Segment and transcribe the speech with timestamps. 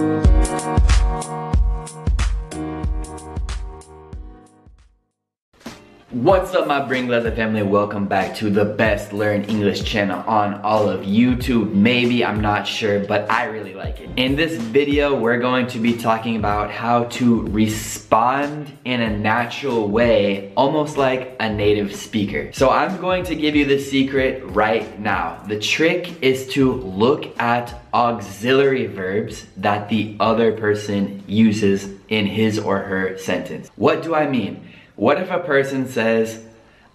[0.00, 0.29] Thank you.
[6.20, 7.62] What's up my Glazer family?
[7.62, 11.72] Welcome back to the best learn English channel on all of YouTube.
[11.72, 14.10] Maybe, I'm not sure, but I really like it.
[14.18, 19.88] In this video, we're going to be talking about how to respond in a natural
[19.88, 22.52] way, almost like a native speaker.
[22.52, 25.42] So I'm going to give you the secret right now.
[25.48, 32.58] The trick is to look at auxiliary verbs that the other person uses in his
[32.58, 33.70] or her sentence.
[33.76, 34.66] What do I mean?
[35.00, 36.44] What if a person says,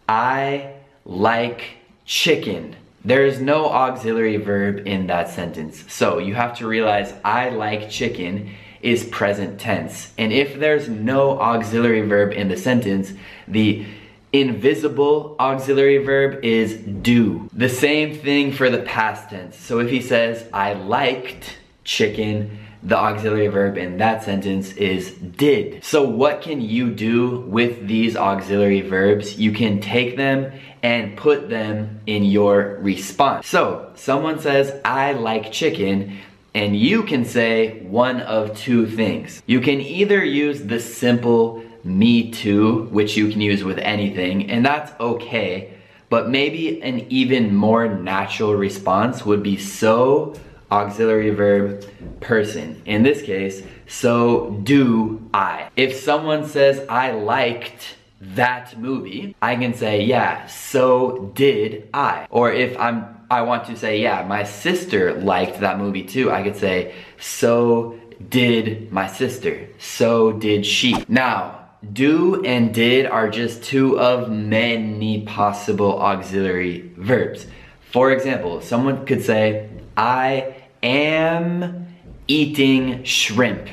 [0.08, 1.64] I like
[2.06, 2.76] chicken?
[3.04, 5.92] There is no auxiliary verb in that sentence.
[5.92, 8.52] So you have to realize I like chicken
[8.84, 10.14] is present tense.
[10.20, 13.12] And if there's no auxiliary verb in the sentence,
[13.48, 13.88] the
[14.32, 17.50] invisible auxiliary verb is do.
[17.54, 19.58] The same thing for the past tense.
[19.58, 25.84] So if he says, I liked chicken, the auxiliary verb in that sentence is did.
[25.84, 29.40] So what can you do with these auxiliary verbs?
[29.40, 30.52] You can take them
[30.84, 33.48] and put them in your response.
[33.48, 36.20] So someone says, I like chicken,
[36.54, 39.42] and you can say one of two things.
[39.48, 44.64] You can either use the simple me too, which you can use with anything, and
[44.64, 45.74] that's okay,
[46.10, 50.36] but maybe an even more natural response would be so
[50.72, 51.86] auxiliary verb
[52.20, 52.82] person.
[52.86, 55.70] In this case, so do I.
[55.76, 62.28] If someone says I liked that movie, I can say, yeah, so did I.
[62.30, 66.44] Or if I'm I want to say, yeah, my sister liked that movie too, I
[66.44, 68.00] could say, so
[68.30, 69.68] did my sister.
[69.80, 71.04] So did she.
[71.08, 77.48] Now, do and did are just two of many possible auxiliary verbs.
[77.92, 81.88] For example, someone could say, I am
[82.28, 83.70] eating shrimp.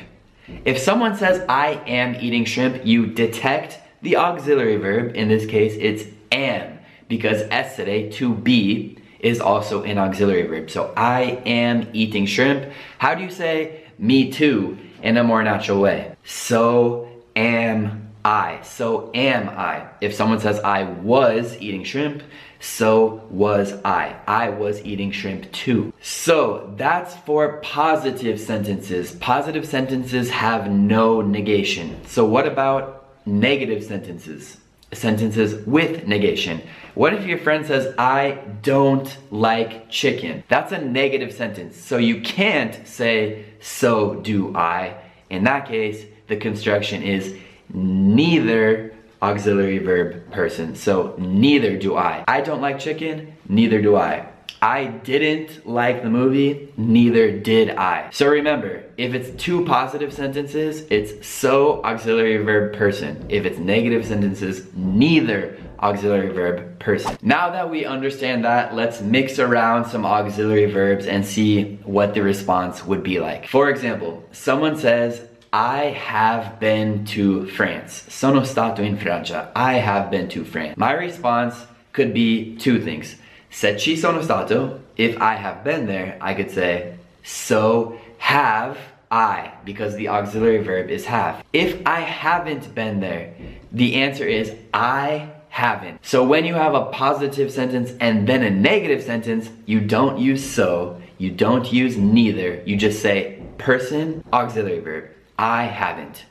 [0.65, 5.15] If someone says, I am eating shrimp, you detect the auxiliary verb.
[5.15, 10.69] In this case, it's am, because yesterday, to be, is also an auxiliary verb.
[10.69, 12.71] So I am eating shrimp.
[12.97, 16.15] How do you say me too in a more natural way?
[16.25, 18.61] So am I.
[18.61, 19.87] So am I.
[20.01, 22.23] If someone says I was eating shrimp,
[22.59, 24.15] so was I.
[24.25, 25.93] I was eating shrimp too.
[26.01, 29.11] So that's for positive sentences.
[29.15, 31.99] Positive sentences have no negation.
[32.05, 34.57] So what about negative sentences?
[34.93, 36.61] Sentences with negation.
[36.93, 40.43] What if your friend says, I don't like chicken?
[40.47, 41.75] That's a negative sentence.
[41.75, 44.95] So you can't say, so do I.
[45.29, 47.35] In that case, the construction is
[47.69, 50.75] neither auxiliary verb person.
[50.75, 52.23] So neither do I.
[52.27, 54.27] I don't like chicken, neither do I.
[54.61, 58.09] I didn't like the movie, neither did I.
[58.11, 63.25] So remember, if it's two positive sentences, it's so auxiliary verb person.
[63.27, 67.17] If it's negative sentences, neither auxiliary verb person.
[67.21, 72.21] Now that we understand that, let's mix around some auxiliary verbs and see what the
[72.21, 73.47] response would be like.
[73.49, 78.05] For example, someone says, I have been to France.
[78.09, 79.51] Sono stato in Francia.
[79.55, 80.75] I have been to France.
[80.77, 83.17] My response could be two things.
[83.51, 88.79] Se ci sono stato, if I have been there, I could say, so have
[89.11, 91.43] I, because the auxiliary verb is have.
[91.53, 93.35] If I haven't been there,
[93.71, 96.03] the answer is I haven't.
[96.03, 100.43] So when you have a positive sentence and then a negative sentence, you don't use
[100.43, 105.12] so, you don't use neither, you just say person, auxiliary verb.
[105.37, 106.25] I haven't.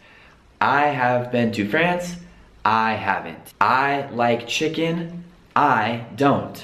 [0.60, 2.16] I have been to France.
[2.64, 3.54] I haven't.
[3.60, 5.24] I like chicken.
[5.56, 6.62] I don't.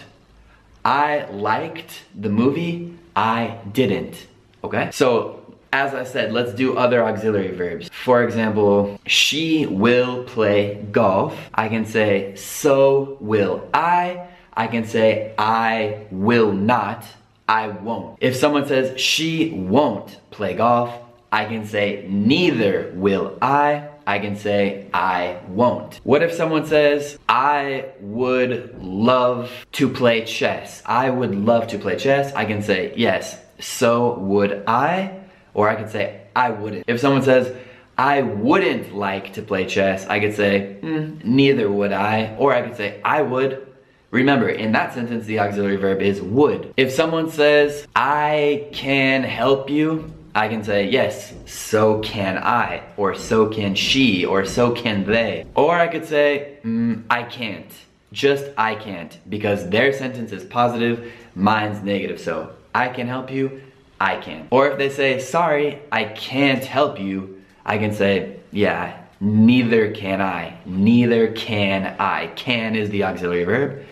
[0.84, 2.94] I liked the movie.
[3.16, 4.26] I didn't.
[4.62, 4.90] Okay?
[4.92, 7.90] So, as I said, let's do other auxiliary verbs.
[8.04, 11.36] For example, she will play golf.
[11.52, 14.28] I can say, so will I.
[14.54, 17.04] I can say, I will not.
[17.48, 18.18] I won't.
[18.20, 20.92] If someone says, she won't play golf,
[21.30, 23.88] I can say neither will I.
[24.06, 26.00] I can say I won't.
[26.02, 30.82] What if someone says, I would love to play chess?
[30.86, 32.32] I would love to play chess.
[32.32, 35.20] I can say, yes, so would I.
[35.52, 36.84] Or I could say, I wouldn't.
[36.86, 37.54] If someone says,
[37.98, 42.34] I wouldn't like to play chess, I could say, mm, neither would I.
[42.38, 43.66] Or I could say, I would.
[44.10, 46.72] Remember, in that sentence, the auxiliary verb is would.
[46.78, 53.16] If someone says, I can help you, I can say, yes, so can I, or
[53.16, 55.44] so can she, or so can they.
[55.56, 57.72] Or I could say, mm, I can't.
[58.12, 62.20] Just I can't, because their sentence is positive, mine's negative.
[62.20, 63.62] So I can help you,
[64.00, 64.46] I can.
[64.52, 70.20] Or if they say, sorry, I can't help you, I can say, yeah, neither can
[70.20, 70.56] I.
[70.64, 72.28] Neither can I.
[72.36, 73.86] Can is the auxiliary verb.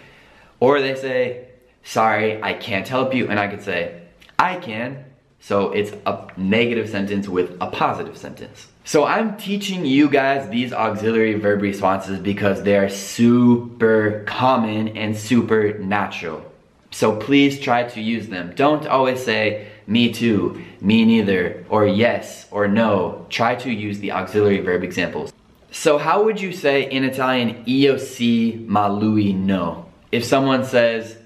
[0.60, 1.48] Or they say,
[1.82, 4.00] sorry, I can't help you, and I could say,
[4.38, 5.06] I can.
[5.46, 8.66] So it's a negative sentence with a positive sentence.
[8.82, 15.16] So I'm teaching you guys these auxiliary verb responses because they are super common and
[15.16, 16.43] super natural.
[16.90, 18.54] So please try to use them.
[18.56, 23.25] Don't always say, me too, me neither, or yes, or no.
[23.31, 25.32] Try to use the auxiliary verb examples.
[25.70, 29.87] So how would you say in Italian, io sì, ma lui no?
[30.10, 31.16] If someone says,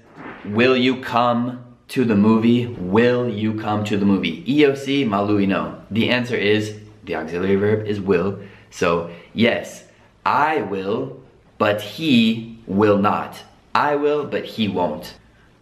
[0.45, 2.67] will you come to the movie?
[2.67, 4.43] Will you come to the movie?
[4.47, 5.81] Io sì, ma lui no.
[5.91, 8.39] The answer is, the auxiliary verb is will.
[8.69, 9.83] So yes,
[10.25, 11.19] I will,
[11.57, 13.43] but he will not.
[13.75, 15.15] I will, but he won't.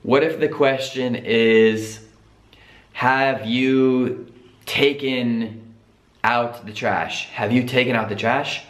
[0.03, 2.05] What if the question is,
[2.93, 4.31] have you
[4.65, 5.75] taken
[6.23, 7.27] out the trash?
[7.29, 8.63] Have you taken out the trash?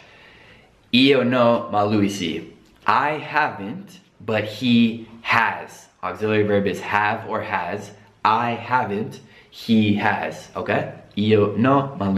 [0.94, 2.54] Io no, ma lui.
[2.86, 5.88] I haven't, but he has.
[6.04, 7.90] Auxiliary verb is have or has.
[8.24, 9.18] I haven't,
[9.50, 10.94] he has, okay?
[11.18, 12.14] Io no, ma.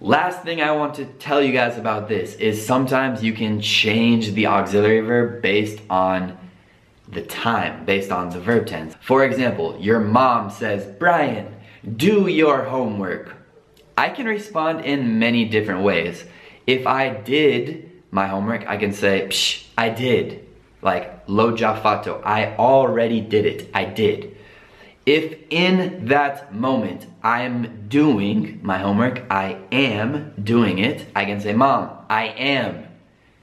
[0.00, 4.32] Last thing I want to tell you guys about this is sometimes you can change
[4.32, 6.36] the auxiliary verb based on
[7.06, 8.96] the time based on the verb tense.
[9.00, 11.54] For example, your mom says, Brian,
[11.96, 13.36] do your homework.
[13.96, 16.24] I can respond in many different ways.
[16.66, 20.48] If I did my homework, I can say, Psh, I did.
[20.82, 24.36] Like, lo già fatto, I already did it, I did.
[25.06, 31.52] If in that moment I'm doing my homework, I am doing it, I can say,
[31.52, 32.84] Mom, I am.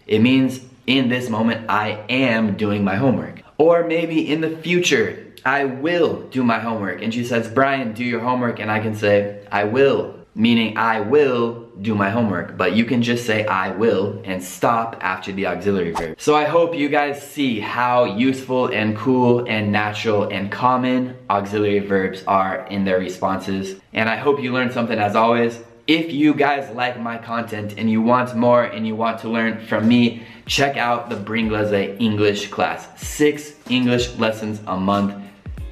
[0.05, 3.43] It means in this moment, I am doing my homework.
[3.59, 7.03] Or maybe in the future, I will do my homework.
[7.03, 8.59] And she says, Brian, do your homework.
[8.59, 12.57] And I can say, I will, meaning I will do my homework.
[12.57, 16.19] But you can just say I will and stop after the auxiliary verb.
[16.19, 21.79] So I hope you guys see how useful and cool and natural and common auxiliary
[21.79, 23.79] verbs are in their responses.
[23.93, 25.59] And I hope you learned something as always.
[25.87, 29.59] If you guys like my content and you want more and you want to learn
[29.65, 32.87] from me, check out the Bringlese English class.
[33.01, 35.15] Six English lessons a month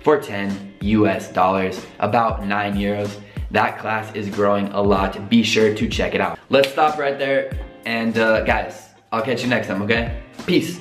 [0.03, 3.19] for 10 US dollars, about nine euros.
[3.51, 5.29] That class is growing a lot.
[5.29, 6.39] Be sure to check it out.
[6.49, 7.57] Let's stop right there.
[7.85, 10.21] And uh, guys, I'll catch you next time, okay?
[10.45, 10.79] Peace.